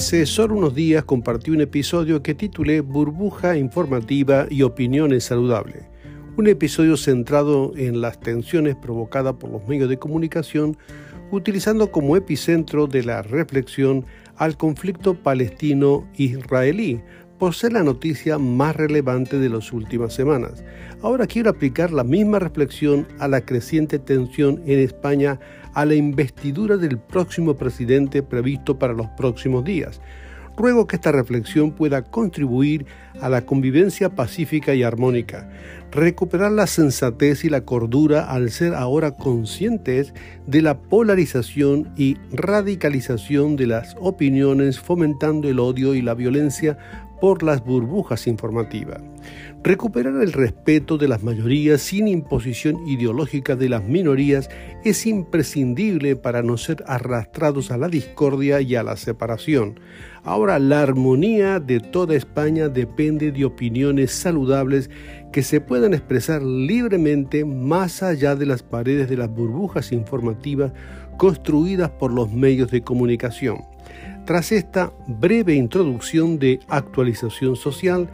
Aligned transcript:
Hace 0.00 0.24
solo 0.24 0.54
unos 0.54 0.74
días 0.74 1.04
compartí 1.04 1.50
un 1.50 1.60
episodio 1.60 2.22
que 2.22 2.34
titulé 2.34 2.80
Burbuja 2.80 3.58
informativa 3.58 4.46
y 4.48 4.62
opiniones 4.62 5.24
saludables. 5.24 5.84
Un 6.38 6.46
episodio 6.46 6.96
centrado 6.96 7.72
en 7.76 8.00
las 8.00 8.18
tensiones 8.18 8.76
provocadas 8.76 9.34
por 9.34 9.50
los 9.50 9.68
medios 9.68 9.90
de 9.90 9.98
comunicación, 9.98 10.78
utilizando 11.30 11.92
como 11.92 12.16
epicentro 12.16 12.86
de 12.86 13.02
la 13.02 13.20
reflexión 13.20 14.06
al 14.36 14.56
conflicto 14.56 15.22
palestino-israelí, 15.22 17.02
por 17.40 17.54
ser 17.54 17.72
la 17.72 17.82
noticia 17.82 18.36
más 18.36 18.76
relevante 18.76 19.38
de 19.38 19.48
las 19.48 19.72
últimas 19.72 20.12
semanas. 20.12 20.62
Ahora 21.00 21.26
quiero 21.26 21.48
aplicar 21.48 21.90
la 21.90 22.04
misma 22.04 22.38
reflexión 22.38 23.08
a 23.18 23.28
la 23.28 23.40
creciente 23.40 23.98
tensión 23.98 24.62
en 24.66 24.78
España 24.78 25.40
a 25.72 25.86
la 25.86 25.94
investidura 25.94 26.76
del 26.76 26.98
próximo 26.98 27.54
presidente 27.54 28.22
previsto 28.22 28.78
para 28.78 28.92
los 28.92 29.06
próximos 29.16 29.64
días. 29.64 30.02
Ruego 30.54 30.86
que 30.86 30.96
esta 30.96 31.12
reflexión 31.12 31.70
pueda 31.70 32.02
contribuir 32.02 32.84
a 33.22 33.30
la 33.30 33.46
convivencia 33.46 34.10
pacífica 34.10 34.74
y 34.74 34.82
armónica, 34.82 35.48
recuperar 35.90 36.52
la 36.52 36.66
sensatez 36.66 37.44
y 37.44 37.48
la 37.48 37.62
cordura 37.62 38.30
al 38.30 38.50
ser 38.50 38.74
ahora 38.74 39.12
conscientes 39.12 40.12
de 40.46 40.60
la 40.60 40.78
polarización 40.78 41.90
y 41.96 42.18
radicalización 42.32 43.56
de 43.56 43.68
las 43.68 43.96
opiniones 43.98 44.78
fomentando 44.78 45.48
el 45.48 45.58
odio 45.58 45.94
y 45.94 46.02
la 46.02 46.12
violencia 46.12 46.76
por 47.20 47.42
las 47.42 47.64
burbujas 47.64 48.26
informativas. 48.26 49.00
Recuperar 49.62 50.14
el 50.22 50.32
respeto 50.32 50.96
de 50.96 51.06
las 51.06 51.22
mayorías 51.22 51.82
sin 51.82 52.08
imposición 52.08 52.88
ideológica 52.88 53.56
de 53.56 53.68
las 53.68 53.84
minorías 53.84 54.48
es 54.84 55.06
imprescindible 55.06 56.16
para 56.16 56.42
no 56.42 56.56
ser 56.56 56.82
arrastrados 56.86 57.70
a 57.70 57.76
la 57.76 57.88
discordia 57.88 58.62
y 58.62 58.74
a 58.74 58.82
la 58.82 58.96
separación. 58.96 59.78
Ahora 60.24 60.58
la 60.58 60.80
armonía 60.80 61.60
de 61.60 61.80
toda 61.80 62.14
España 62.14 62.68
depende 62.68 63.32
de 63.32 63.44
opiniones 63.44 64.12
saludables 64.12 64.88
que 65.30 65.42
se 65.42 65.60
puedan 65.60 65.92
expresar 65.92 66.42
libremente 66.42 67.44
más 67.44 68.02
allá 68.02 68.36
de 68.36 68.46
las 68.46 68.62
paredes 68.62 69.10
de 69.10 69.18
las 69.18 69.28
burbujas 69.28 69.92
informativas 69.92 70.72
construidas 71.18 71.90
por 71.90 72.12
los 72.12 72.32
medios 72.32 72.70
de 72.70 72.80
comunicación. 72.80 73.69
Tras 74.30 74.52
esta 74.52 74.92
breve 75.08 75.56
introducción 75.56 76.38
de 76.38 76.60
actualización 76.68 77.56
social, 77.56 78.08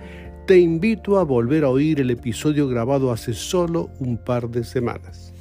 te 0.46 0.58
invito 0.58 1.18
a 1.18 1.24
volver 1.24 1.62
a 1.64 1.68
oír 1.68 2.00
el 2.00 2.10
episodio 2.10 2.66
grabado 2.68 3.12
hace 3.12 3.34
solo 3.34 3.90
un 3.98 4.16
par 4.16 4.48
de 4.48 4.64
semanas. 4.64 5.34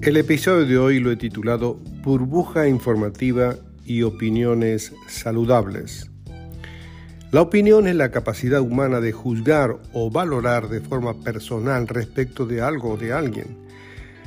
El 0.00 0.16
episodio 0.16 0.64
de 0.64 0.78
hoy 0.78 1.00
lo 1.00 1.12
he 1.12 1.16
titulado 1.16 1.74
Burbuja 2.02 2.66
informativa 2.66 3.56
y 3.84 4.04
opiniones 4.04 4.94
saludables. 5.06 6.13
La 7.34 7.42
opinión 7.42 7.88
es 7.88 7.96
la 7.96 8.12
capacidad 8.12 8.60
humana 8.60 9.00
de 9.00 9.10
juzgar 9.10 9.78
o 9.92 10.08
valorar 10.08 10.68
de 10.68 10.80
forma 10.80 11.14
personal 11.14 11.88
respecto 11.88 12.46
de 12.46 12.62
algo 12.62 12.90
o 12.90 12.96
de 12.96 13.12
alguien. 13.12 13.56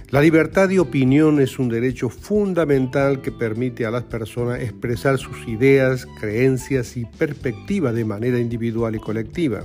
La 0.09 0.19
libertad 0.19 0.67
de 0.67 0.81
opinión 0.81 1.39
es 1.39 1.57
un 1.57 1.69
derecho 1.69 2.09
fundamental 2.09 3.21
que 3.21 3.31
permite 3.31 3.85
a 3.85 3.91
las 3.91 4.03
personas 4.03 4.59
expresar 4.59 5.19
sus 5.19 5.47
ideas, 5.47 6.05
creencias 6.19 6.97
y 6.97 7.05
perspectivas 7.05 7.95
de 7.95 8.03
manera 8.03 8.39
individual 8.39 8.93
y 8.97 8.99
colectiva. 8.99 9.61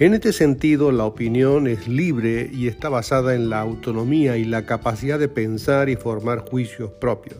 En 0.00 0.14
este 0.14 0.32
sentido, 0.32 0.90
la 0.90 1.04
opinión 1.04 1.68
es 1.68 1.86
libre 1.86 2.50
y 2.52 2.66
está 2.66 2.88
basada 2.88 3.36
en 3.36 3.48
la 3.48 3.60
autonomía 3.60 4.36
y 4.38 4.44
la 4.44 4.66
capacidad 4.66 5.20
de 5.20 5.28
pensar 5.28 5.88
y 5.88 5.94
formar 5.94 6.40
juicios 6.40 6.90
propios. 7.00 7.38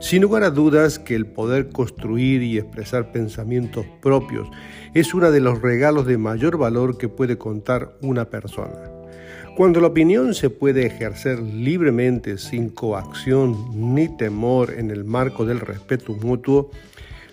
Sin 0.00 0.22
lugar 0.22 0.42
a 0.42 0.50
dudas 0.50 0.98
que 0.98 1.14
el 1.14 1.26
poder 1.26 1.70
construir 1.70 2.42
y 2.42 2.58
expresar 2.58 3.12
pensamientos 3.12 3.86
propios 4.00 4.48
es 4.94 5.14
uno 5.14 5.30
de 5.30 5.40
los 5.40 5.62
regalos 5.62 6.06
de 6.06 6.18
mayor 6.18 6.58
valor 6.58 6.98
que 6.98 7.08
puede 7.08 7.38
contar 7.38 7.96
una 8.00 8.26
persona. 8.26 8.90
Cuando 9.56 9.80
la 9.80 9.88
opinión 9.88 10.34
se 10.34 10.50
puede 10.50 10.86
ejercer 10.86 11.38
libremente 11.38 12.38
sin 12.38 12.70
coacción 12.70 13.94
ni 13.94 14.08
temor 14.08 14.74
en 14.76 14.90
el 14.90 15.04
marco 15.04 15.44
del 15.44 15.60
respeto 15.60 16.14
mutuo, 16.14 16.70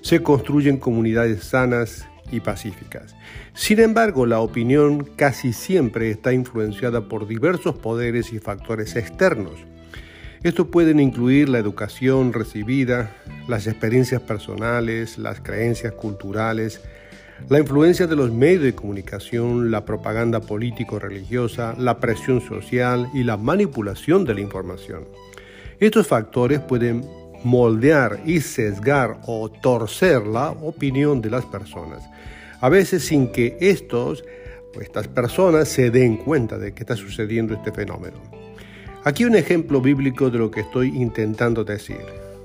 se 0.01 0.21
construyen 0.21 0.77
comunidades 0.77 1.45
sanas 1.45 2.07
y 2.31 2.41
pacíficas. 2.41 3.15
Sin 3.53 3.79
embargo, 3.79 4.25
la 4.25 4.41
opinión 4.41 5.09
casi 5.15 5.53
siempre 5.53 6.11
está 6.11 6.33
influenciada 6.33 7.07
por 7.07 7.27
diversos 7.27 7.77
poderes 7.77 8.33
y 8.33 8.39
factores 8.39 8.95
externos 8.95 9.65
estos 10.43 10.67
pueden 10.67 10.99
incluir 10.99 11.49
la 11.49 11.59
educación 11.59 12.31
recibida, 12.31 13.15
las 13.47 13.67
experiencias 13.67 14.21
personales, 14.21 15.17
las 15.17 15.41
creencias 15.41 15.93
culturales, 15.93 16.81
la 17.49 17.59
influencia 17.59 18.07
de 18.07 18.15
los 18.15 18.31
medios 18.31 18.63
de 18.63 18.75
comunicación, 18.75 19.71
la 19.71 19.85
propaganda 19.85 20.39
político-religiosa, 20.39 21.75
la 21.77 21.99
presión 21.99 22.41
social 22.41 23.09
y 23.13 23.23
la 23.23 23.37
manipulación 23.37 24.25
de 24.25 24.33
la 24.33 24.41
información. 24.41 25.07
Estos 25.79 26.07
factores 26.07 26.59
pueden 26.59 27.05
moldear 27.43 28.21
y 28.25 28.41
sesgar 28.41 29.19
o 29.25 29.49
torcer 29.49 30.25
la 30.25 30.51
opinión 30.51 31.21
de 31.21 31.29
las 31.29 31.45
personas, 31.45 32.03
a 32.61 32.69
veces 32.69 33.03
sin 33.03 33.31
que 33.31 33.57
estos 33.61 34.23
estas 34.79 35.07
personas 35.07 35.67
se 35.67 35.89
den 35.89 36.17
cuenta 36.17 36.57
de 36.57 36.73
que 36.73 36.83
está 36.83 36.95
sucediendo 36.95 37.53
este 37.53 37.71
fenómeno. 37.71 38.38
Aquí 39.05 39.23
un 39.23 39.35
ejemplo 39.35 39.79
bíblico 39.79 40.29
de 40.29 40.39
lo 40.39 40.51
que 40.51 40.59
estoy 40.59 40.89
intentando 40.89 41.63
decir. 41.63 42.01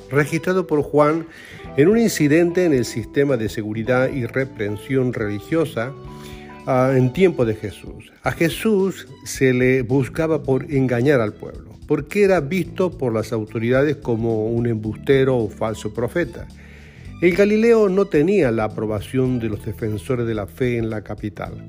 Registrado 0.09 0.69
por 0.69 0.83
Juan 0.83 1.27
en 1.77 1.89
un 1.89 1.99
incidente 1.99 2.65
en 2.65 2.73
el 2.73 2.85
sistema 2.85 3.37
de 3.37 3.49
seguridad 3.49 4.09
y 4.13 4.25
reprensión 4.25 5.13
religiosa 5.13 5.93
ah, 6.67 6.93
en 6.97 7.13
tiempo 7.13 7.45
de 7.45 7.57
Jesús. 7.57 8.13
A 8.23 8.31
Jesús 8.31 9.09
se 9.25 9.53
le 9.53 9.83
buscaba 9.83 10.45
por 10.45 10.73
engañar 10.73 11.21
al 11.21 11.33
pueblo, 11.33 11.73
porque 11.89 12.23
era 12.23 12.39
visto 12.41 12.97
por 12.97 13.13
las 13.13 13.33
autoridades 13.33 13.97
como 13.97 14.47
un 14.47 14.69
embustero 14.69 15.37
o 15.37 15.49
falso 15.49 15.93
profeta. 15.93 16.47
El 17.21 17.35
Galileo 17.35 17.89
no 17.89 18.05
tenía 18.05 18.53
la 18.53 18.65
aprobación 18.65 19.41
de 19.41 19.49
los 19.49 19.65
defensores 19.65 20.25
de 20.25 20.35
la 20.35 20.47
fe 20.47 20.79
en 20.79 20.89
la 20.89 21.03
capital 21.03 21.69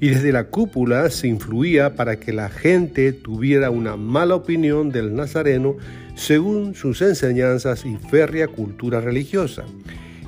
y 0.00 0.08
desde 0.08 0.32
la 0.32 0.44
cúpula 0.44 1.10
se 1.10 1.28
influía 1.28 1.94
para 1.94 2.18
que 2.18 2.32
la 2.32 2.48
gente 2.48 3.12
tuviera 3.12 3.70
una 3.70 3.96
mala 3.96 4.34
opinión 4.34 4.90
del 4.90 5.14
Nazareno 5.14 5.76
según 6.14 6.74
sus 6.74 7.02
enseñanzas 7.02 7.84
y 7.84 7.96
férrea 8.08 8.48
cultura 8.48 9.00
religiosa. 9.00 9.64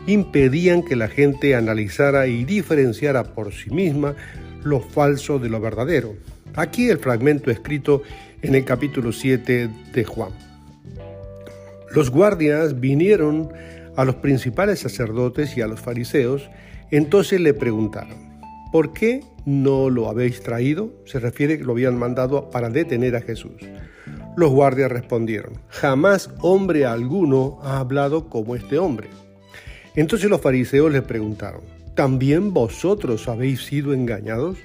Impedían 0.07 0.83
que 0.83 0.95
la 0.95 1.09
gente 1.09 1.55
analizara 1.55 2.27
y 2.27 2.45
diferenciara 2.45 3.35
por 3.35 3.55
sí 3.55 3.71
misma 3.71 4.15
lo 4.63 4.81
falso 4.81 5.39
de 5.39 5.49
lo 5.49 5.61
verdadero. 5.61 6.15
Aquí 6.55 6.91
el 6.91 6.99
fragmento 6.99 7.51
escrito 7.51 8.03
en 8.43 8.55
el 8.55 8.65
capítulo 8.65 9.13
7 9.13 9.71
de 9.95 10.05
Juan. 10.05 10.33
Los 11.95 12.11
guardias 12.11 12.79
vinieron 12.79 13.51
a 13.97 14.05
los 14.05 14.17
principales 14.17 14.81
sacerdotes 14.81 15.57
y 15.57 15.63
a 15.63 15.67
los 15.67 15.81
fariseos, 15.81 16.51
entonces 16.91 17.41
le 17.41 17.55
preguntaron, 17.55 18.32
¿por 18.73 18.93
qué 18.93 19.23
no 19.45 19.91
lo 19.91 20.09
habéis 20.09 20.43
traído? 20.43 20.91
Se 21.05 21.21
refiere 21.21 21.59
que 21.59 21.65
lo 21.65 21.73
habían 21.73 21.99
mandado 21.99 22.51
para 22.51 22.71
detener 22.71 23.15
a 23.15 23.21
Jesús. 23.21 23.53
Los 24.37 24.51
guardias 24.51 24.91
respondieron, 24.91 25.53
jamás 25.69 26.31
hombre 26.41 26.87
alguno 26.87 27.59
ha 27.63 27.79
hablado 27.79 28.29
como 28.29 28.57
este 28.57 28.79
hombre. 28.79 29.09
Entonces 29.95 30.31
los 30.31 30.41
fariseos 30.41 30.91
le 30.91 31.03
preguntaron, 31.03 31.61
¿también 31.95 32.55
vosotros 32.55 33.29
habéis 33.29 33.63
sido 33.67 33.93
engañados? 33.93 34.57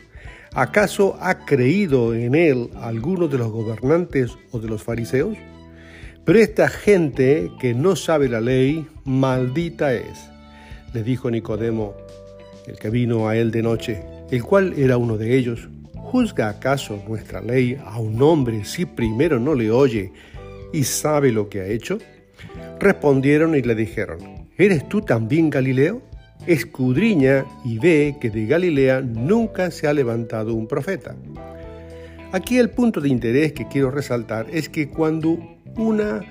¿Acaso 0.54 1.18
ha 1.20 1.46
creído 1.46 2.16
en 2.16 2.34
él 2.34 2.70
alguno 2.82 3.28
de 3.28 3.38
los 3.38 3.52
gobernantes 3.52 4.32
o 4.52 4.60
de 4.60 4.70
los 4.70 4.82
fariseos? 4.82 5.38
Pero 6.24 6.40
esta 6.40 6.70
gente 6.70 7.52
que 7.60 7.74
no 7.74 7.96
sabe 7.96 8.30
la 8.30 8.42
ley, 8.42 8.88
maldita 9.04 9.94
es. 9.94 10.30
Le 10.94 11.04
dijo 11.04 11.30
Nicodemo, 11.30 11.94
el 12.68 12.78
que 12.78 12.90
vino 12.90 13.28
a 13.28 13.38
él 13.38 13.52
de 13.52 13.64
noche, 13.64 14.02
el 14.30 14.44
cual 14.44 14.74
era 14.78 14.98
uno 14.98 15.18
de 15.18 15.38
ellos. 15.38 15.70
¿Juzga 15.96 16.50
acaso 16.50 17.02
nuestra 17.08 17.42
ley 17.42 17.78
a 17.84 18.00
un 18.00 18.22
hombre 18.22 18.64
si 18.64 18.86
primero 18.86 19.40
no 19.40 19.56
le 19.56 19.72
oye 19.72 20.12
y 20.72 20.84
sabe 20.84 21.32
lo 21.32 21.50
que 21.50 21.62
ha 21.62 21.68
hecho? 21.68 21.98
Respondieron 22.80 23.56
y 23.56 23.62
le 23.62 23.76
dijeron, 23.76 24.48
¿eres 24.58 24.88
tú 24.88 25.02
también 25.02 25.50
Galileo? 25.50 26.02
Escudriña 26.46 27.46
y 27.66 27.80
ve 27.80 28.16
que 28.22 28.30
de 28.30 28.46
Galilea 28.46 29.02
nunca 29.02 29.72
se 29.72 29.88
ha 29.88 29.94
levantado 29.94 30.54
un 30.54 30.68
profeta. 30.68 31.16
Aquí 32.32 32.58
el 32.58 32.70
punto 32.70 33.02
de 33.02 33.10
interés 33.10 33.54
que 33.54 33.68
quiero 33.68 33.90
resaltar 33.90 34.48
es 34.52 34.70
que 34.70 34.90
cuando 34.90 35.38
una 35.78 36.22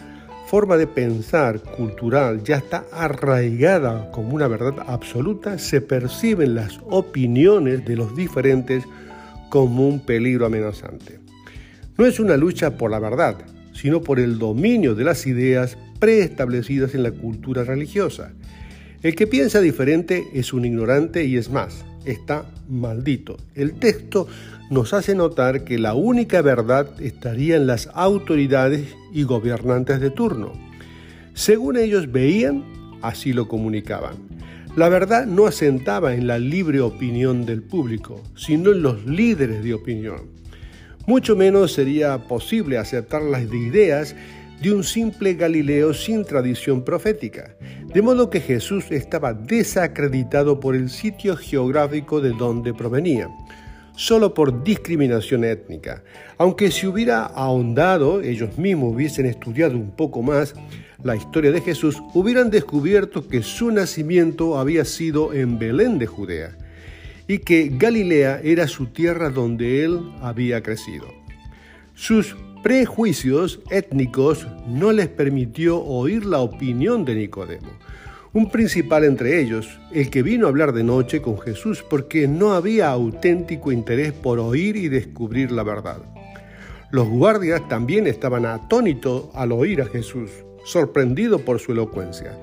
forma 0.47 0.77
de 0.77 0.87
pensar 0.87 1.61
cultural 1.61 2.43
ya 2.45 2.57
está 2.57 2.85
arraigada 2.93 4.11
como 4.13 4.35
una 4.35 4.47
verdad 4.47 4.75
absoluta, 4.87 5.59
se 5.59 5.81
perciben 5.81 6.55
las 6.55 6.79
opiniones 6.89 7.85
de 7.85 7.97
los 7.97 8.15
diferentes 8.15 8.85
como 9.49 9.89
un 9.89 10.01
peligro 10.01 10.47
amenazante. 10.47 11.19
No 11.99 12.07
es 12.07 12.21
una 12.21 12.37
lucha 12.37 12.77
por 12.77 12.91
la 12.91 12.99
verdad, 12.99 13.37
sino 13.73 14.01
por 14.01 14.21
el 14.21 14.39
dominio 14.39 14.95
de 14.95 15.05
las 15.05 15.27
ideas 15.27 15.77
preestablecidas 15.99 16.95
en 16.95 17.03
la 17.03 17.11
cultura 17.11 17.65
religiosa. 17.65 18.33
El 19.03 19.15
que 19.15 19.27
piensa 19.27 19.61
diferente 19.61 20.29
es 20.33 20.53
un 20.53 20.65
ignorante 20.65 21.25
y 21.25 21.37
es 21.37 21.51
más, 21.51 21.85
está 22.07 22.47
maldito. 22.69 23.37
El 23.55 23.75
texto 23.75 24.27
nos 24.71 24.95
hace 24.95 25.15
notar 25.15 25.65
que 25.65 25.79
la 25.79 25.95
única 25.95 26.43
verdad 26.43 26.89
estaría 27.01 27.57
en 27.57 27.67
las 27.67 27.89
autoridades 27.95 28.95
y 29.13 29.25
gobernantes 29.25 30.01
de 30.01 30.11
turno. 30.11 30.53
Según 31.35 31.77
ellos 31.77 32.11
veían, 32.11 32.65
así 33.03 33.33
lo 33.33 33.47
comunicaban. 33.49 34.17
La 34.77 34.89
verdad 34.89 35.27
no 35.27 35.47
asentaba 35.47 36.15
en 36.15 36.27
la 36.27 36.39
libre 36.39 36.81
opinión 36.81 37.47
del 37.47 37.63
público, 37.63 38.23
sino 38.37 38.73
en 38.73 38.83
los 38.83 39.07
líderes 39.07 39.65
de 39.65 39.75
opinión. 39.75 40.23
Mucho 41.07 41.37
menos 41.37 41.73
sería 41.73 42.19
posible 42.19 42.79
aceptar 42.79 43.23
las 43.23 43.43
ideas 43.43 44.17
de 44.61 44.73
un 44.73 44.85
simple 44.85 45.35
Galileo 45.35 45.93
sin 45.93 46.25
tradición 46.25 46.85
profética, 46.85 47.57
de 47.93 48.03
modo 48.03 48.31
que 48.31 48.41
Jesús 48.41 48.87
estaba 48.91 49.35
desacreditado 49.35 50.61
por 50.61 50.75
el 50.75 50.91
sitio 50.91 51.37
geográfico 51.37 52.21
de 52.21 52.31
donde 52.31 52.75
provenía 52.75 53.29
solo 53.97 54.35
por 54.35 54.63
discriminación 54.63 55.43
étnica. 55.45 56.05
Aunque 56.39 56.71
si 56.71 56.87
hubiera 56.87 57.25
ahondado, 57.25 58.21
ellos 58.21 58.57
mismos 58.59 58.95
hubiesen 58.95 59.27
estudiado 59.27 59.75
un 59.75 59.91
poco 59.91 60.23
más 60.23 60.55
la 61.03 61.17
historia 61.17 61.51
de 61.51 61.61
Jesús, 61.61 62.03
hubieran 62.15 62.51
descubierto 62.51 63.27
que 63.27 63.43
su 63.43 63.71
nacimiento 63.71 64.59
había 64.59 64.85
sido 64.85 65.33
en 65.33 65.59
Belén 65.59 65.99
de 65.99 66.07
Judea 66.07 66.57
y 67.27 67.39
que 67.39 67.71
Galilea 67.73 68.41
era 68.45 68.69
su 68.69 68.87
tierra 68.87 69.31
donde 69.31 69.85
él 69.85 70.01
había 70.21 70.63
crecido. 70.63 71.07
Sus 71.95 72.37
prejuicios 72.67 73.61
étnicos 73.71 74.45
no 74.67 74.91
les 74.91 75.07
permitió 75.07 75.81
oír 75.85 76.27
la 76.27 76.41
opinión 76.41 77.05
de 77.05 77.15
Nicodemo 77.15 77.69
un 78.33 78.51
principal 78.51 79.05
entre 79.05 79.41
ellos, 79.41 79.79
el 79.93 80.11
que 80.11 80.25
vino 80.25 80.47
a 80.47 80.49
hablar 80.49 80.73
de 80.73 80.83
noche 80.83 81.23
con 81.23 81.39
Jesús 81.39 81.85
porque 81.89 82.27
no 82.27 82.55
había 82.55 82.91
auténtico 82.91 83.71
interés 83.71 84.13
por 84.13 84.41
oír 84.41 84.75
y 84.75 84.89
descubrir 84.89 85.53
la 85.53 85.63
verdad. 85.63 85.99
Los 86.91 87.09
guardias 87.09 87.69
también 87.69 88.09
estaban 88.09 88.45
atónitos 88.45 89.27
al 89.33 89.53
oír 89.53 89.81
a 89.81 89.87
Jesús, 89.87 90.33
sorprendidos 90.65 91.43
por 91.43 91.61
su 91.61 91.71
elocuencia, 91.71 92.37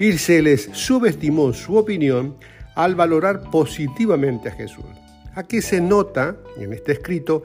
y 0.00 0.12
se 0.12 0.40
les 0.40 0.70
subestimó 0.72 1.52
su 1.52 1.76
opinión 1.76 2.34
al 2.76 2.94
valorar 2.94 3.50
positivamente 3.50 4.48
a 4.48 4.52
Jesús. 4.52 4.86
Aquí 5.36 5.60
se 5.60 5.82
nota, 5.82 6.34
en 6.58 6.72
este 6.72 6.92
escrito, 6.92 7.42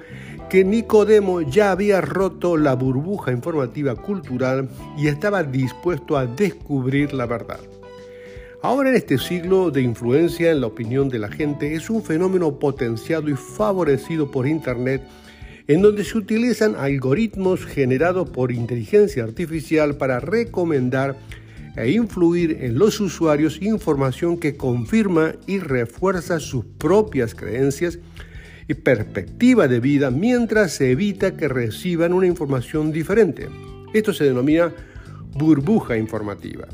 que 0.50 0.64
Nicodemo 0.64 1.42
ya 1.42 1.72
había 1.72 2.00
roto 2.00 2.56
la 2.56 2.74
burbuja 2.74 3.34
informativa 3.34 3.98
cultural 3.98 4.70
y 4.98 5.08
estaba 5.08 5.44
dispuesto 5.44 6.16
a 6.18 6.26
descubrir 6.26 7.14
la 7.14 7.26
verdad. 7.26 7.60
Ahora 8.62 8.92
en 8.92 8.96
este 8.96 9.18
siglo 9.18 9.72
de 9.72 9.82
influencia 9.82 10.52
en 10.52 10.62
la 10.62 10.68
opinión 10.68 11.10
de 11.10 11.20
la 11.20 11.28
gente 11.28 11.76
es 11.76 11.90
un 11.90 12.02
fenómeno 12.02 12.60
potenciado 12.60 13.28
y 13.28 13.36
favorecido 13.36 14.32
por 14.32 14.48
Internet 14.48 15.02
en 15.68 15.82
donde 15.82 16.06
se 16.06 16.18
utilizan 16.18 16.76
algoritmos 16.78 17.66
generados 17.66 18.30
por 18.30 18.54
inteligencia 18.54 19.26
artificial 19.26 19.98
para 19.98 20.22
recomendar 20.22 21.18
e 21.76 21.92
influir 21.92 22.58
en 22.62 22.78
los 22.78 23.00
usuarios 23.00 23.62
información 23.62 24.38
que 24.38 24.58
confirma 24.58 25.34
y 25.48 25.60
refuerza 25.60 26.40
sus 26.40 26.66
propias 26.66 27.36
creencias 27.36 28.00
y 28.68 28.74
perspectiva 28.74 29.68
de 29.68 29.80
vida 29.80 30.12
mientras 30.12 30.74
se 30.74 30.92
evita 30.92 31.36
que 31.36 31.48
reciban 31.48 32.14
una 32.14 32.28
información 32.28 32.92
diferente. 32.92 33.48
Esto 33.94 34.14
se 34.14 34.26
denomina 34.26 34.72
burbuja 35.34 35.98
informativa. 35.98 36.68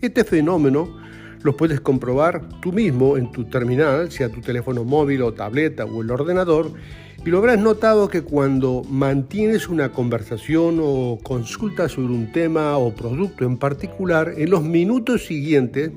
Este 0.00 0.24
fenómeno 0.24 0.96
lo 1.42 1.56
puedes 1.56 1.80
comprobar 1.80 2.48
tú 2.60 2.72
mismo 2.72 3.16
en 3.16 3.30
tu 3.30 3.44
terminal, 3.44 4.10
sea 4.10 4.28
tu 4.28 4.40
teléfono 4.40 4.84
móvil 4.84 5.22
o 5.22 5.32
tableta 5.32 5.84
o 5.84 6.02
el 6.02 6.10
ordenador, 6.10 6.72
y 7.28 7.30
lo 7.30 7.36
habrás 7.36 7.58
notado 7.58 8.08
que 8.08 8.22
cuando 8.22 8.82
mantienes 8.88 9.68
una 9.68 9.92
conversación 9.92 10.78
o 10.82 11.18
consultas 11.22 11.92
sobre 11.92 12.14
un 12.14 12.32
tema 12.32 12.78
o 12.78 12.94
producto 12.94 13.44
en 13.44 13.58
particular, 13.58 14.32
en 14.38 14.48
los 14.48 14.62
minutos 14.62 15.26
siguientes 15.26 15.90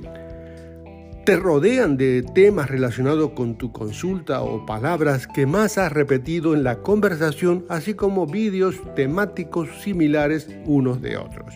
te 1.26 1.38
rodean 1.38 1.96
de 1.96 2.22
temas 2.22 2.70
relacionados 2.70 3.32
con 3.32 3.58
tu 3.58 3.72
consulta 3.72 4.42
o 4.42 4.66
palabras 4.66 5.26
que 5.26 5.46
más 5.46 5.78
has 5.78 5.94
repetido 5.94 6.54
en 6.54 6.66
la 6.66 6.80
conversación, 6.80 7.64
así 7.70 7.94
como 7.94 8.28
vídeos 8.28 8.76
temáticos 8.94 9.70
similares 9.82 10.50
unos 10.66 11.02
de 11.02 11.16
otros. 11.16 11.56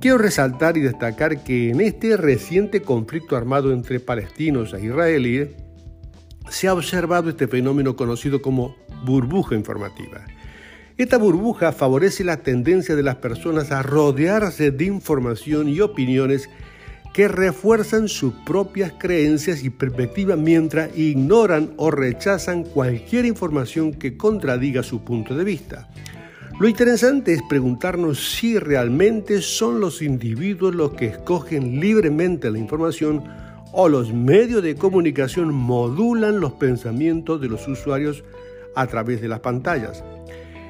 Quiero 0.00 0.16
resaltar 0.16 0.78
y 0.78 0.80
destacar 0.80 1.44
que 1.44 1.68
en 1.68 1.82
este 1.82 2.16
reciente 2.16 2.80
conflicto 2.80 3.36
armado 3.36 3.74
entre 3.74 4.00
palestinos 4.00 4.72
e 4.72 4.86
israelíes 4.86 5.65
se 6.50 6.68
ha 6.68 6.74
observado 6.74 7.30
este 7.30 7.48
fenómeno 7.48 7.96
conocido 7.96 8.42
como 8.42 8.76
burbuja 9.04 9.54
informativa. 9.54 10.24
Esta 10.96 11.18
burbuja 11.18 11.72
favorece 11.72 12.24
la 12.24 12.38
tendencia 12.38 12.96
de 12.96 13.02
las 13.02 13.16
personas 13.16 13.70
a 13.70 13.82
rodearse 13.82 14.70
de 14.70 14.84
información 14.86 15.68
y 15.68 15.80
opiniones 15.80 16.48
que 17.12 17.28
refuerzan 17.28 18.08
sus 18.08 18.32
propias 18.44 18.92
creencias 18.98 19.62
y 19.64 19.70
perspectivas 19.70 20.38
mientras 20.38 20.96
ignoran 20.96 21.72
o 21.76 21.90
rechazan 21.90 22.64
cualquier 22.64 23.24
información 23.24 23.92
que 23.92 24.16
contradiga 24.16 24.82
su 24.82 25.02
punto 25.02 25.34
de 25.34 25.44
vista. 25.44 25.88
Lo 26.58 26.68
interesante 26.68 27.34
es 27.34 27.42
preguntarnos 27.42 28.32
si 28.32 28.58
realmente 28.58 29.42
son 29.42 29.80
los 29.80 30.00
individuos 30.00 30.74
los 30.74 30.92
que 30.92 31.06
escogen 31.06 31.80
libremente 31.80 32.50
la 32.50 32.58
información 32.58 33.24
o 33.78 33.90
los 33.90 34.10
medios 34.10 34.62
de 34.62 34.74
comunicación 34.74 35.52
modulan 35.52 36.40
los 36.40 36.54
pensamientos 36.54 37.42
de 37.42 37.48
los 37.48 37.68
usuarios 37.68 38.24
a 38.74 38.86
través 38.86 39.20
de 39.20 39.28
las 39.28 39.40
pantallas. 39.40 40.02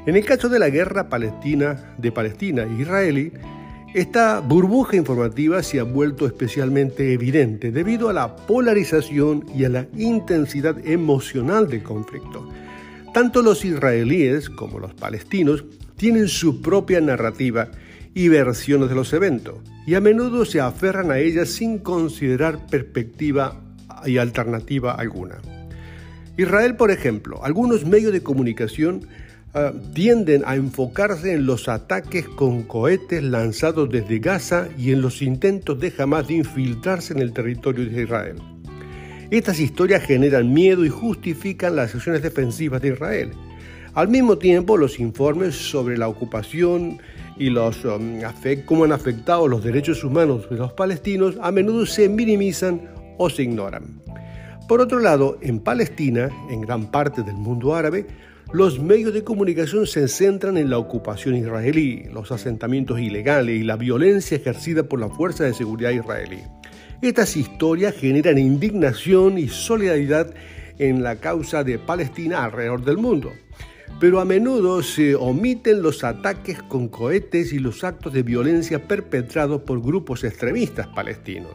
En 0.07 0.17
el 0.17 0.25
caso 0.25 0.49
de 0.49 0.59
la 0.59 0.71
guerra 0.71 1.09
palestina 1.09 1.95
de 1.99 2.11
Palestina 2.11 2.65
e 2.65 2.83
israelí, 2.83 3.33
esta 3.95 4.41
burbuja 4.41 4.97
informativa 4.97 5.63
se 5.63 5.79
ha 5.79 5.85
vuelto 5.85 6.27
especialmente 6.27 7.13
evidente 7.13 7.71
debido 7.71 8.09
a 8.09 8.13
la 8.13 8.35
polarización 8.35 9.45
y 9.55 9.65
a 9.65 9.69
la 9.69 9.87
intensidad 9.97 10.77
emocional 10.85 11.69
del 11.69 11.85
conflicto. 11.85 12.49
Tanto 13.15 13.41
los 13.41 13.65
israelíes 13.65 14.51
como 14.51 14.81
los 14.81 14.95
palestinos 14.95 15.65
tienen 15.97 16.27
su 16.27 16.61
propia 16.61 17.01
narrativa 17.01 17.71
y 18.17 18.29
versiones 18.29 18.89
de 18.89 18.95
los 18.95 19.13
eventos, 19.13 19.57
y 19.87 19.95
a 19.95 20.01
menudo 20.01 20.47
se 20.47 20.59
aferran 20.59 21.11
a 21.11 21.19
ellas 21.19 21.51
sin 21.51 21.79
considerar 21.79 22.67
perspectiva 22.67 23.61
y 24.07 24.17
alternativa 24.17 24.95
alguna. 24.95 25.37
Israel, 26.39 26.77
por 26.77 26.91
ejemplo, 26.91 27.45
algunos 27.45 27.85
medios 27.85 28.15
de 28.15 28.23
comunicación 28.23 29.07
ah, 29.53 29.75
tienden 29.93 30.45
a 30.47 30.57
enfocarse 30.57 31.35
en 31.35 31.45
los 31.45 31.69
ataques 31.69 32.27
con 32.27 32.63
cohetes 32.63 33.23
lanzados 33.23 33.91
desde 33.91 34.19
Gaza 34.19 34.69
y 34.79 34.93
en 34.93 35.03
los 35.03 35.21
intentos 35.21 35.79
de 35.79 35.93
Hamas 35.99 36.27
de 36.27 36.37
infiltrarse 36.37 37.13
en 37.13 37.21
el 37.21 37.35
territorio 37.35 37.85
de 37.85 38.03
Israel. 38.03 38.37
Estas 39.31 39.61
historias 39.61 40.03
generan 40.03 40.55
miedo 40.55 40.87
y 40.87 40.89
justifican 40.89 41.77
las 41.77 41.95
acciones 41.95 42.23
defensivas 42.23 42.81
de 42.81 42.95
Israel. 42.95 43.33
Al 43.93 44.09
mismo 44.09 44.39
tiempo, 44.39 44.79
los 44.79 45.01
informes 45.01 45.55
sobre 45.55 45.99
la 45.99 46.09
ocupación 46.09 46.99
y 47.39 47.51
los, 47.51 47.85
um, 47.85 48.21
cómo 48.65 48.85
han 48.85 48.93
afectado 48.93 49.49
los 49.49 49.63
derechos 49.63 50.03
humanos 50.05 50.49
de 50.49 50.57
los 50.57 50.73
palestinos 50.73 51.37
a 51.41 51.53
menudo 51.53 51.87
se 51.87 52.09
minimizan 52.09 52.81
o 53.19 53.31
se 53.31 53.43
ignoran. 53.43 54.01
Por 54.69 54.81
otro 54.81 54.99
lado, 54.99 55.39
en 55.43 55.61
Palestina, 55.61 56.29
en 56.51 56.61
gran 56.61 56.91
parte 56.91 57.23
del 57.23 57.37
mundo 57.37 57.75
árabe, 57.75 58.07
los 58.53 58.81
medios 58.81 59.13
de 59.13 59.25
comunicación 59.25 59.87
se 59.87 60.09
centran 60.09 60.57
en 60.57 60.71
la 60.71 60.79
ocupación 60.79 61.37
israelí, 61.37 62.05
los 62.13 62.33
asentamientos 62.33 63.01
ilegales 63.01 63.61
y 63.61 63.65
la 63.65 63.77
violencia 63.77 64.37
ejercida 64.37 64.85
por 64.85 65.01
la 65.01 65.09
Fuerza 65.09 65.45
de 65.45 65.55
Seguridad 65.55 65.91
israelí. 65.91 66.43
Estas 67.03 67.37
historias 67.37 67.95
generan 67.95 68.39
indignación 68.39 69.39
y 69.39 69.49
solidaridad 69.49 70.33
en 70.79 71.03
la 71.03 71.17
causa 71.17 71.65
de 71.65 71.79
Palestina 71.79 72.45
alrededor 72.45 72.85
del 72.85 72.99
mundo. 72.99 73.33
Pero 73.99 74.21
a 74.21 74.25
menudo 74.25 74.83
se 74.83 75.15
omiten 75.15 75.83
los 75.83 76.05
ataques 76.05 76.63
con 76.63 76.89
cohetes 76.89 77.53
y 77.53 77.59
los 77.59 77.85
actos 77.85 78.13
de 78.13 78.23
violencia 78.23 78.87
perpetrados 78.87 79.63
por 79.63 79.81
grupos 79.81 80.25
extremistas 80.25 80.87
palestinos. 80.89 81.53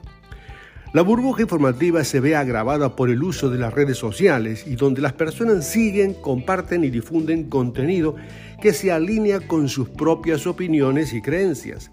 La 0.93 1.03
burbuja 1.03 1.43
informativa 1.43 2.03
se 2.03 2.19
ve 2.19 2.35
agravada 2.35 2.97
por 2.97 3.09
el 3.09 3.23
uso 3.23 3.49
de 3.49 3.57
las 3.57 3.73
redes 3.73 3.97
sociales 3.97 4.65
y 4.67 4.75
donde 4.75 5.01
las 5.01 5.13
personas 5.13 5.65
siguen, 5.65 6.13
comparten 6.13 6.83
y 6.83 6.89
difunden 6.89 7.49
contenido 7.49 8.17
que 8.61 8.73
se 8.73 8.91
alinea 8.91 9.39
con 9.39 9.69
sus 9.69 9.87
propias 9.87 10.45
opiniones 10.45 11.13
y 11.13 11.21
creencias. 11.21 11.91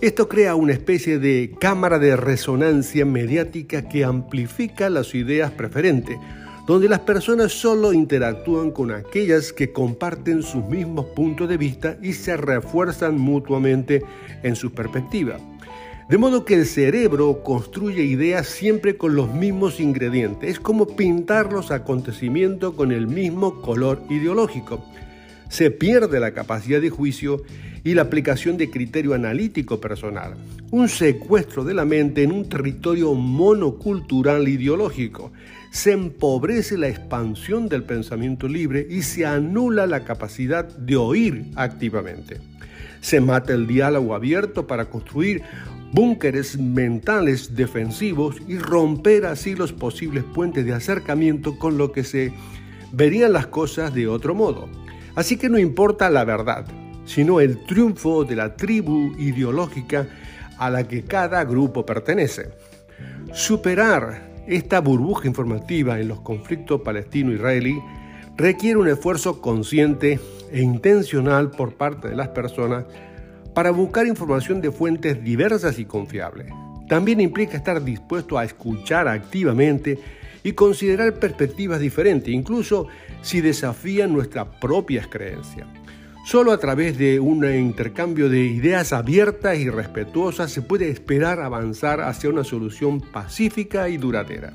Esto 0.00 0.28
crea 0.28 0.54
una 0.54 0.72
especie 0.72 1.18
de 1.18 1.54
cámara 1.60 1.98
de 1.98 2.16
resonancia 2.16 3.04
mediática 3.04 3.88
que 3.88 4.04
amplifica 4.04 4.90
las 4.90 5.14
ideas 5.14 5.50
preferentes, 5.52 6.18
donde 6.68 6.86
las 6.86 7.00
personas 7.00 7.50
solo 7.50 7.94
interactúan 7.94 8.70
con 8.72 8.90
aquellas 8.90 9.54
que 9.54 9.72
comparten 9.72 10.42
sus 10.42 10.62
mismos 10.66 11.06
puntos 11.06 11.48
de 11.48 11.56
vista 11.56 11.96
y 12.02 12.12
se 12.12 12.36
refuerzan 12.36 13.16
mutuamente 13.18 14.02
en 14.42 14.54
su 14.54 14.70
perspectiva. 14.72 15.38
De 16.10 16.18
modo 16.18 16.44
que 16.44 16.54
el 16.54 16.66
cerebro 16.66 17.42
construye 17.42 18.02
ideas 18.02 18.46
siempre 18.46 18.98
con 18.98 19.16
los 19.16 19.32
mismos 19.32 19.80
ingredientes. 19.80 20.50
Es 20.50 20.60
como 20.60 20.86
pintar 20.86 21.52
los 21.52 21.70
acontecimientos 21.70 22.74
con 22.74 22.92
el 22.92 23.06
mismo 23.06 23.62
color 23.62 24.02
ideológico. 24.10 24.84
Se 25.48 25.70
pierde 25.70 26.20
la 26.20 26.32
capacidad 26.32 26.82
de 26.82 26.90
juicio 26.90 27.42
y 27.82 27.94
la 27.94 28.02
aplicación 28.02 28.58
de 28.58 28.70
criterio 28.70 29.14
analítico 29.14 29.80
personal. 29.80 30.36
Un 30.70 30.90
secuestro 30.90 31.64
de 31.64 31.72
la 31.72 31.86
mente 31.86 32.22
en 32.22 32.32
un 32.32 32.46
territorio 32.46 33.14
monocultural 33.14 34.46
ideológico. 34.48 35.32
Se 35.70 35.92
empobrece 35.92 36.78
la 36.78 36.88
expansión 36.88 37.68
del 37.68 37.84
pensamiento 37.84 38.48
libre 38.48 38.86
y 38.88 39.02
se 39.02 39.26
anula 39.26 39.86
la 39.86 40.04
capacidad 40.04 40.64
de 40.64 40.96
oír 40.96 41.46
activamente. 41.56 42.38
Se 43.00 43.20
mata 43.20 43.52
el 43.52 43.66
diálogo 43.66 44.14
abierto 44.14 44.66
para 44.66 44.86
construir 44.86 45.42
búnkeres 45.92 46.58
mentales 46.58 47.54
defensivos 47.54 48.36
y 48.46 48.58
romper 48.58 49.26
así 49.26 49.54
los 49.54 49.72
posibles 49.72 50.24
puentes 50.24 50.64
de 50.64 50.74
acercamiento 50.74 51.58
con 51.58 51.78
lo 51.78 51.92
que 51.92 52.04
se 52.04 52.32
verían 52.92 53.32
las 53.32 53.46
cosas 53.46 53.94
de 53.94 54.08
otro 54.08 54.34
modo. 54.34 54.68
Así 55.14 55.36
que 55.36 55.48
no 55.48 55.58
importa 55.58 56.10
la 56.10 56.24
verdad, 56.24 56.66
sino 57.04 57.40
el 57.40 57.64
triunfo 57.64 58.24
de 58.24 58.36
la 58.36 58.56
tribu 58.56 59.14
ideológica 59.18 60.06
a 60.58 60.70
la 60.70 60.86
que 60.86 61.04
cada 61.04 61.44
grupo 61.44 61.86
pertenece. 61.86 62.50
Superar 63.32 64.27
esta 64.48 64.80
burbuja 64.80 65.28
informativa 65.28 66.00
en 66.00 66.08
los 66.08 66.20
conflictos 66.20 66.80
palestino-israelí 66.80 67.78
requiere 68.36 68.78
un 68.78 68.88
esfuerzo 68.88 69.42
consciente 69.42 70.18
e 70.50 70.62
intencional 70.62 71.50
por 71.50 71.74
parte 71.74 72.08
de 72.08 72.16
las 72.16 72.28
personas 72.28 72.86
para 73.54 73.70
buscar 73.70 74.06
información 74.06 74.62
de 74.62 74.72
fuentes 74.72 75.22
diversas 75.22 75.78
y 75.78 75.84
confiables. 75.84 76.50
También 76.88 77.20
implica 77.20 77.58
estar 77.58 77.84
dispuesto 77.84 78.38
a 78.38 78.44
escuchar 78.44 79.06
activamente 79.06 79.98
y 80.42 80.52
considerar 80.52 81.14
perspectivas 81.14 81.78
diferentes, 81.78 82.32
incluso 82.32 82.86
si 83.20 83.42
desafían 83.42 84.14
nuestras 84.14 84.46
propias 84.60 85.08
creencias. 85.08 85.66
Solo 86.28 86.52
a 86.52 86.58
través 86.58 86.98
de 86.98 87.20
un 87.20 87.42
intercambio 87.50 88.28
de 88.28 88.40
ideas 88.40 88.92
abiertas 88.92 89.56
y 89.56 89.70
respetuosas 89.70 90.52
se 90.52 90.60
puede 90.60 90.90
esperar 90.90 91.40
avanzar 91.40 92.02
hacia 92.02 92.28
una 92.28 92.44
solución 92.44 93.00
pacífica 93.00 93.88
y 93.88 93.96
duradera. 93.96 94.52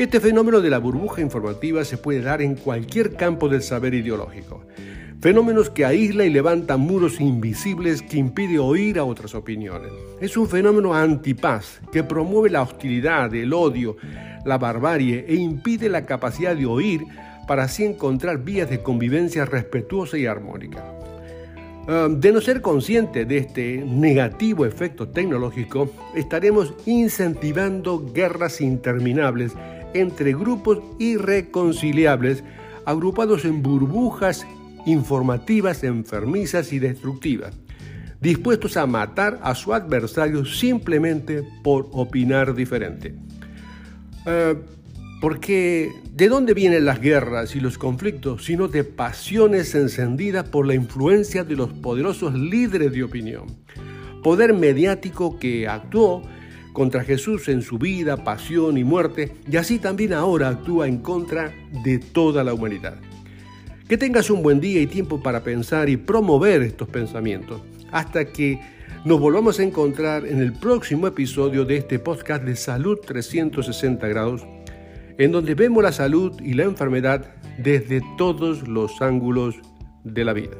Este 0.00 0.18
fenómeno 0.18 0.60
de 0.60 0.68
la 0.68 0.78
burbuja 0.78 1.20
informativa 1.20 1.84
se 1.84 1.96
puede 1.96 2.22
dar 2.22 2.42
en 2.42 2.56
cualquier 2.56 3.14
campo 3.14 3.48
del 3.48 3.62
saber 3.62 3.94
ideológico. 3.94 4.64
Fenómenos 5.20 5.70
que 5.70 5.84
aísla 5.84 6.24
y 6.24 6.30
levanta 6.30 6.76
muros 6.76 7.20
invisibles 7.20 8.02
que 8.02 8.16
impide 8.16 8.58
oír 8.58 8.98
a 8.98 9.04
otras 9.04 9.36
opiniones. 9.36 9.92
Es 10.20 10.36
un 10.36 10.48
fenómeno 10.48 10.92
antipaz 10.92 11.80
que 11.92 12.02
promueve 12.02 12.50
la 12.50 12.62
hostilidad, 12.62 13.32
el 13.32 13.52
odio, 13.52 13.96
la 14.44 14.58
barbarie 14.58 15.24
e 15.28 15.36
impide 15.36 15.88
la 15.88 16.04
capacidad 16.04 16.56
de 16.56 16.66
oír 16.66 17.02
para 17.46 17.64
así 17.64 17.84
encontrar 17.84 18.44
vías 18.44 18.70
de 18.70 18.82
convivencia 18.82 19.44
respetuosa 19.44 20.18
y 20.18 20.26
armónica. 20.26 20.84
De 21.86 22.30
no 22.30 22.40
ser 22.40 22.60
consciente 22.60 23.24
de 23.24 23.38
este 23.38 23.78
negativo 23.78 24.64
efecto 24.64 25.08
tecnológico, 25.08 25.90
estaremos 26.14 26.72
incentivando 26.86 28.12
guerras 28.12 28.60
interminables 28.60 29.54
entre 29.92 30.32
grupos 30.32 30.80
irreconciliables 30.98 32.44
agrupados 32.84 33.44
en 33.44 33.62
burbujas 33.62 34.46
informativas, 34.86 35.84
enfermizas 35.84 36.72
y 36.72 36.78
destructivas, 36.78 37.58
dispuestos 38.20 38.76
a 38.76 38.86
matar 38.86 39.38
a 39.42 39.54
su 39.54 39.74
adversario 39.74 40.44
simplemente 40.44 41.42
por 41.62 41.88
opinar 41.92 42.54
diferente. 42.54 43.14
Eh, 44.26 44.54
porque 45.20 45.92
¿de 46.14 46.28
dónde 46.28 46.54
vienen 46.54 46.86
las 46.86 47.00
guerras 47.00 47.54
y 47.54 47.60
los 47.60 47.76
conflictos 47.76 48.44
sino 48.44 48.68
de 48.68 48.84
pasiones 48.84 49.74
encendidas 49.74 50.48
por 50.48 50.66
la 50.66 50.74
influencia 50.74 51.44
de 51.44 51.56
los 51.56 51.70
poderosos 51.70 52.34
líderes 52.34 52.92
de 52.92 53.04
opinión? 53.04 53.46
Poder 54.22 54.54
mediático 54.54 55.38
que 55.38 55.68
actuó 55.68 56.22
contra 56.72 57.04
Jesús 57.04 57.48
en 57.48 57.62
su 57.62 57.78
vida, 57.78 58.24
pasión 58.24 58.78
y 58.78 58.84
muerte, 58.84 59.32
y 59.50 59.56
así 59.56 59.78
también 59.78 60.12
ahora 60.12 60.48
actúa 60.48 60.88
en 60.88 60.98
contra 60.98 61.52
de 61.84 61.98
toda 61.98 62.44
la 62.44 62.54
humanidad. 62.54 62.96
Que 63.88 63.98
tengas 63.98 64.30
un 64.30 64.42
buen 64.42 64.60
día 64.60 64.80
y 64.80 64.86
tiempo 64.86 65.22
para 65.22 65.42
pensar 65.42 65.88
y 65.88 65.96
promover 65.96 66.62
estos 66.62 66.88
pensamientos. 66.88 67.60
Hasta 67.90 68.26
que 68.26 68.60
nos 69.04 69.18
volvamos 69.18 69.58
a 69.58 69.64
encontrar 69.64 70.26
en 70.26 70.40
el 70.40 70.52
próximo 70.52 71.06
episodio 71.06 71.64
de 71.64 71.78
este 71.78 71.98
podcast 71.98 72.44
de 72.44 72.54
Salud 72.54 72.98
360 73.04 74.06
grados, 74.06 74.46
en 75.18 75.32
donde 75.32 75.54
vemos 75.54 75.82
la 75.82 75.92
salud 75.92 76.40
y 76.40 76.54
la 76.54 76.64
enfermedad 76.64 77.26
desde 77.58 78.00
todos 78.16 78.66
los 78.66 79.00
ángulos 79.02 79.56
de 80.04 80.24
la 80.24 80.32
vida. 80.32 80.56